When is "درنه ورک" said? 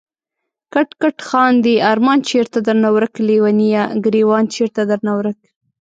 2.67-3.13, 4.89-5.39